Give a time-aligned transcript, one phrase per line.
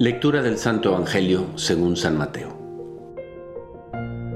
[0.00, 2.58] Lectura del Santo Evangelio según San Mateo.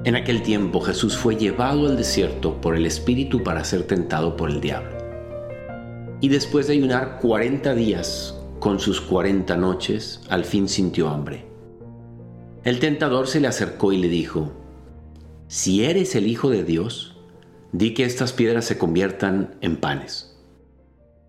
[0.05, 4.51] En aquel tiempo Jesús fue llevado al desierto por el Espíritu para ser tentado por
[4.51, 4.97] el diablo.
[6.21, 11.45] Y después de ayunar cuarenta días con sus cuarenta noches, al fin sintió hambre.
[12.63, 14.53] El tentador se le acercó y le dijo,
[15.49, 17.17] Si eres el Hijo de Dios,
[17.73, 20.39] di que estas piedras se conviertan en panes.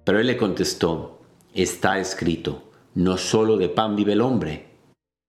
[0.04, 1.20] Pero él le contestó,
[1.56, 2.69] Está escrito,
[3.00, 4.68] no solo de pan vive el hombre,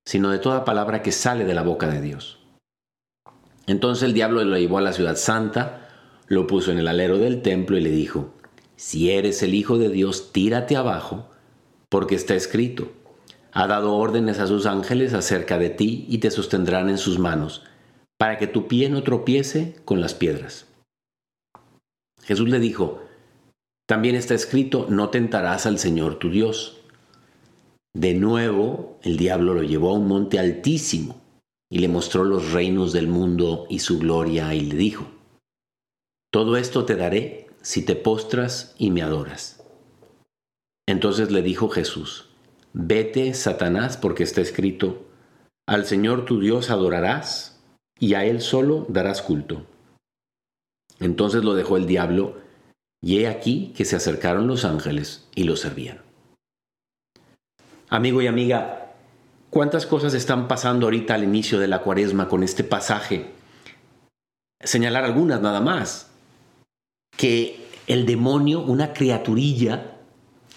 [0.05, 2.41] sino de toda palabra que sale de la boca de Dios.
[3.69, 5.89] Entonces el diablo lo llevó a la ciudad santa,
[6.27, 8.35] lo puso en el alero del templo y le dijo,
[8.75, 11.31] Si eres el Hijo de Dios, tírate abajo,
[11.89, 12.91] porque está escrito,
[13.53, 17.63] ha dado órdenes a sus ángeles acerca de ti y te sostendrán en sus manos,
[18.19, 20.67] para que tu pie no tropiece con las piedras.
[22.25, 23.01] Jesús le dijo,
[23.87, 26.80] también está escrito, no tentarás al Señor tu Dios.
[27.95, 31.21] De nuevo, el diablo lo llevó a un monte altísimo
[31.69, 35.07] y le mostró los reinos del mundo y su gloria y le dijo,
[36.33, 39.63] Todo esto te daré si te postras y me adoras.
[40.87, 42.29] Entonces le dijo Jesús,
[42.73, 45.07] Vete, Satanás, porque está escrito,
[45.67, 47.61] Al Señor tu Dios adorarás
[47.99, 49.67] y a Él solo darás culto.
[51.01, 52.39] Entonces lo dejó el diablo,
[53.03, 56.10] y he aquí que se acercaron los ángeles y lo servían.
[57.93, 58.93] Amigo y amiga,
[59.51, 63.33] ¿cuántas cosas están pasando ahorita al inicio de la cuaresma con este pasaje?
[64.63, 66.09] Señalar algunas nada más.
[67.17, 69.97] Que el demonio, una criaturilla,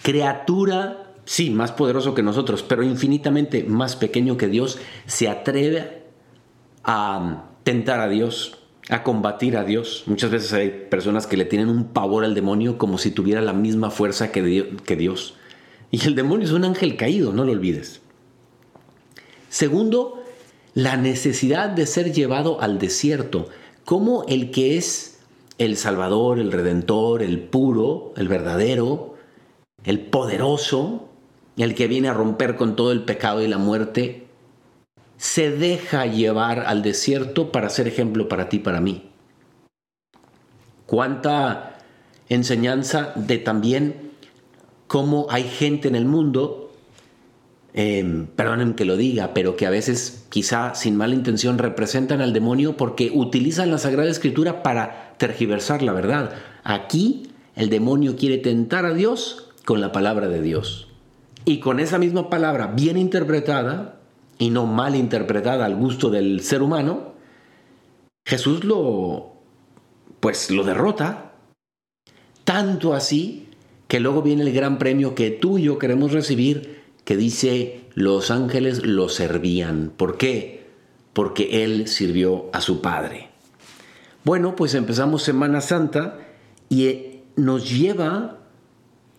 [0.04, 6.04] criatura, sí, más poderoso que nosotros, pero infinitamente más pequeño que Dios, se atreve
[6.84, 10.04] a tentar a Dios, a combatir a Dios.
[10.06, 13.54] Muchas veces hay personas que le tienen un pavor al demonio como si tuviera la
[13.54, 14.44] misma fuerza que
[14.96, 15.34] Dios.
[15.94, 18.02] Y el demonio es un ángel caído, no lo olvides.
[19.50, 20.24] Segundo,
[20.74, 23.50] la necesidad de ser llevado al desierto,
[23.86, 25.20] como el que es
[25.60, 29.14] el Salvador, el Redentor, el puro, el verdadero,
[29.84, 31.10] el poderoso,
[31.58, 34.26] el que viene a romper con todo el pecado y la muerte,
[35.18, 39.12] se deja llevar al desierto para ser ejemplo para ti, para mí.
[40.88, 41.78] Cuánta
[42.30, 44.03] enseñanza de también
[44.88, 46.72] cómo hay gente en el mundo,
[47.74, 52.32] eh, perdonen que lo diga, pero que a veces quizá sin mala intención representan al
[52.32, 56.34] demonio porque utilizan la Sagrada Escritura para tergiversar la verdad.
[56.64, 60.88] Aquí el demonio quiere tentar a Dios con la palabra de Dios.
[61.46, 64.00] Y con esa misma palabra bien interpretada
[64.38, 67.14] y no mal interpretada al gusto del ser humano,
[68.26, 69.34] Jesús lo
[70.20, 71.34] pues lo derrota.
[72.46, 73.50] Tanto así
[73.94, 78.32] que luego viene el gran premio que tú y yo queremos recibir, que dice, los
[78.32, 79.94] ángeles lo servían.
[79.96, 80.66] ¿Por qué?
[81.14, 83.30] Porque Él sirvió a su Padre.
[84.24, 86.18] Bueno, pues empezamos Semana Santa
[86.70, 88.40] y eh, nos lleva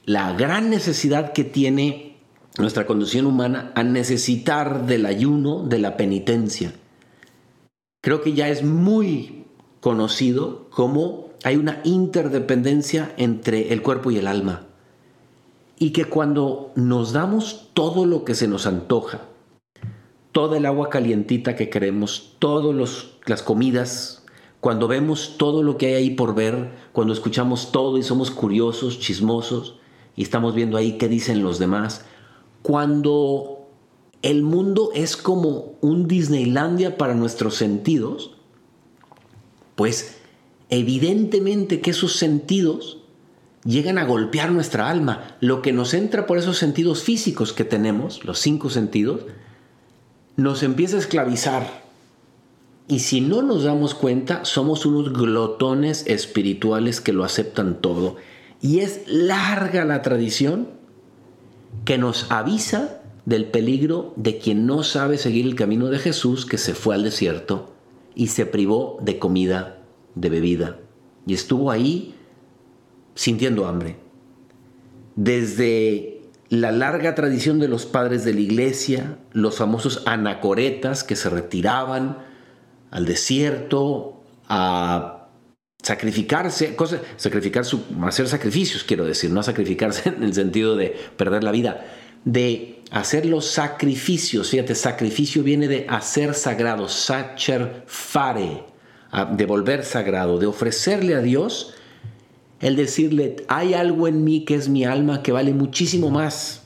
[0.06, 2.16] la gran necesidad que tiene
[2.58, 6.72] nuestra condición humana a necesitar del ayuno, de la penitencia.
[8.02, 9.44] Creo que ya es muy
[9.78, 14.63] conocido como hay una interdependencia entre el cuerpo y el alma.
[15.78, 19.22] Y que cuando nos damos todo lo que se nos antoja,
[20.32, 24.24] toda el agua calientita que queremos, todas las comidas,
[24.60, 28.98] cuando vemos todo lo que hay ahí por ver, cuando escuchamos todo y somos curiosos,
[28.98, 29.78] chismosos,
[30.16, 32.04] y estamos viendo ahí qué dicen los demás,
[32.62, 33.68] cuando
[34.22, 38.30] el mundo es como un Disneylandia para nuestros sentidos,
[39.74, 40.18] pues
[40.70, 43.03] evidentemente que esos sentidos
[43.64, 45.36] llegan a golpear nuestra alma.
[45.40, 49.22] Lo que nos entra por esos sentidos físicos que tenemos, los cinco sentidos,
[50.36, 51.84] nos empieza a esclavizar.
[52.86, 58.16] Y si no nos damos cuenta, somos unos glotones espirituales que lo aceptan todo.
[58.60, 60.68] Y es larga la tradición
[61.84, 66.58] que nos avisa del peligro de quien no sabe seguir el camino de Jesús, que
[66.58, 67.72] se fue al desierto
[68.14, 69.78] y se privó de comida
[70.14, 70.78] de bebida
[71.26, 72.14] y estuvo ahí
[73.14, 73.96] sintiendo hambre.
[75.16, 81.30] Desde la larga tradición de los padres de la iglesia, los famosos anacoretas que se
[81.30, 82.18] retiraban
[82.90, 85.28] al desierto a
[85.82, 86.76] sacrificarse,
[87.16, 91.84] sacrificar su, hacer sacrificios, quiero decir, no sacrificarse en el sentido de perder la vida,
[92.24, 94.50] de hacer los sacrificios.
[94.50, 98.64] Fíjate, sacrificio viene de hacer sagrado, sacher fare,
[99.32, 101.74] de volver sagrado, de ofrecerle a Dios
[102.64, 106.62] el decirle, hay algo en mí que es mi alma que vale muchísimo más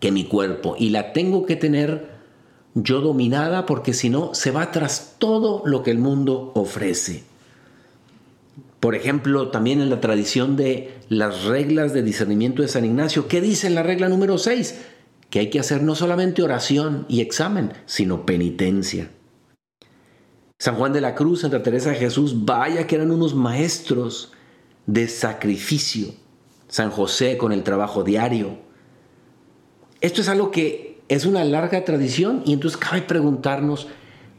[0.00, 2.10] que mi cuerpo y la tengo que tener
[2.74, 7.22] yo dominada porque si no se va tras todo lo que el mundo ofrece.
[8.80, 13.40] Por ejemplo, también en la tradición de las reglas de discernimiento de San Ignacio, ¿qué
[13.40, 14.80] dice en la regla número 6?
[15.30, 19.12] Que hay que hacer no solamente oración y examen, sino penitencia.
[20.58, 24.32] San Juan de la Cruz, Santa Teresa de Jesús, vaya que eran unos maestros
[24.88, 26.08] de sacrificio.
[26.66, 28.58] San José con el trabajo diario.
[30.00, 33.86] Esto es algo que es una larga tradición y entonces cabe preguntarnos,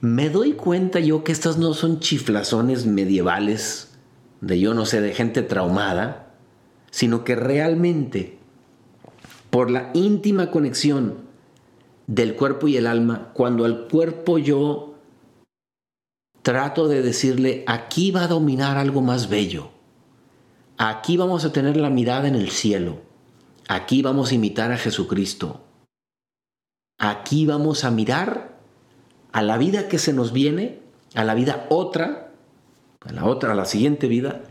[0.02, 3.92] ¿me doy cuenta yo que estas no son chiflazones medievales
[4.42, 6.34] de yo no sé, de gente traumada,
[6.92, 8.38] sino que realmente
[9.50, 11.30] por la íntima conexión
[12.08, 14.96] del cuerpo y el alma, cuando al cuerpo yo
[16.42, 19.72] trato de decirle, aquí va a dominar algo más bello,
[20.80, 23.02] aquí vamos a tener la mirada en el cielo,
[23.68, 25.62] aquí vamos a imitar a Jesucristo,
[26.98, 28.58] aquí vamos a mirar
[29.34, 30.80] a la vida que se nos viene,
[31.16, 32.32] a la vida otra,
[33.02, 34.42] a la otra, a la siguiente vida,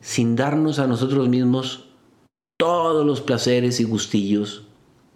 [0.00, 1.90] sin darnos a nosotros mismos
[2.58, 4.66] todos los placeres y gustillos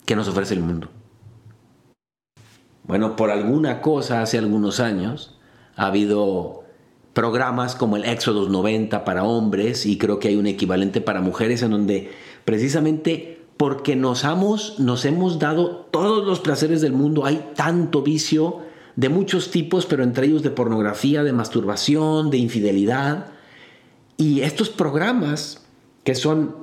[0.04, 0.88] que nos ofrece el mundo.
[2.84, 5.38] Bueno, por alguna cosa hace algunos años
[5.76, 6.64] ha habido
[7.12, 11.62] programas como el Éxodo 90 para hombres y creo que hay un equivalente para mujeres
[11.62, 12.10] en donde
[12.44, 14.24] precisamente porque nos,
[14.78, 18.60] nos hemos dado todos los placeres del mundo, hay tanto vicio,
[18.98, 23.26] de muchos tipos, pero entre ellos de pornografía, de masturbación, de infidelidad.
[24.16, 25.64] Y estos programas
[26.02, 26.56] que son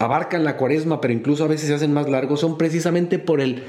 [0.00, 3.62] abarcan la cuaresma, pero incluso a veces se hacen más largos, son precisamente por el,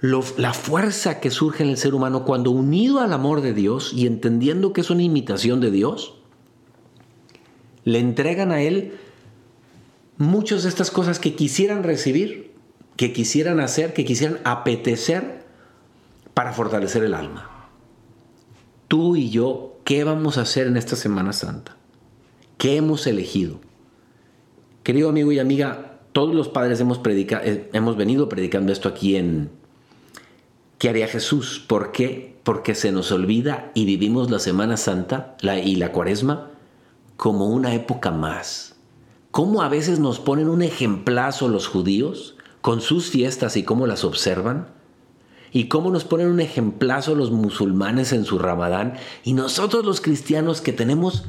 [0.00, 4.06] la fuerza que surge en el ser humano cuando unido al amor de Dios y
[4.06, 6.14] entendiendo que es una imitación de Dios,
[7.84, 8.92] le entregan a Él
[10.18, 12.52] muchas de estas cosas que quisieran recibir,
[12.96, 15.44] que quisieran hacer, que quisieran apetecer
[16.34, 17.70] para fortalecer el alma.
[18.88, 21.76] Tú y yo, ¿qué vamos a hacer en esta Semana Santa?
[22.58, 23.60] ¿Qué hemos elegido?
[24.82, 29.50] Querido amigo y amiga, todos los padres hemos, eh, hemos venido predicando esto aquí en
[30.78, 31.64] ¿Qué haría Jesús?
[31.66, 32.36] ¿Por qué?
[32.42, 36.50] Porque se nos olvida y vivimos la Semana Santa y la Cuaresma
[37.16, 38.76] como una época más.
[39.30, 44.04] ¿Cómo a veces nos ponen un ejemplazo los judíos con sus fiestas y cómo las
[44.04, 44.74] observan?
[45.52, 50.60] y cómo nos ponen un ejemplazo los musulmanes en su ramadán y nosotros los cristianos
[50.60, 51.24] que tenemos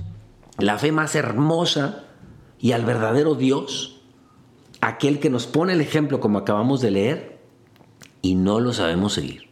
[0.57, 2.03] la fe más hermosa
[2.59, 4.01] y al verdadero Dios,
[4.81, 7.36] aquel que nos pone el ejemplo como acabamos de leer
[8.27, 9.49] y no lo sabemos seguir.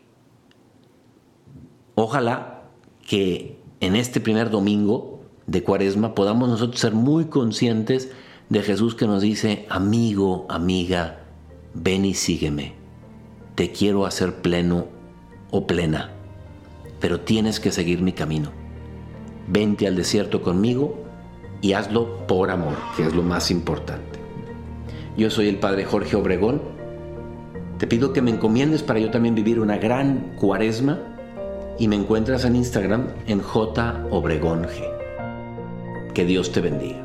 [1.95, 2.63] Ojalá
[3.07, 8.11] que en este primer domingo de Cuaresma podamos nosotros ser muy conscientes
[8.49, 11.25] de Jesús que nos dice, amigo, amiga,
[11.73, 12.85] ven y sígueme
[13.55, 14.87] te quiero hacer pleno
[15.49, 16.11] o plena,
[16.99, 18.51] pero tienes que seguir mi camino.
[19.47, 20.97] Vente al desierto conmigo
[21.61, 24.19] y hazlo por amor, que es lo más importante.
[25.17, 26.61] Yo soy el Padre Jorge Obregón.
[27.77, 30.97] Te pido que me encomiendes para yo también vivir una gran cuaresma
[31.77, 36.13] y me encuentras en Instagram en J Obregón G.
[36.13, 37.04] Que Dios te bendiga.